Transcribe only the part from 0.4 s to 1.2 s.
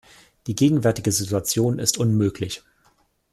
Die gegenwärtige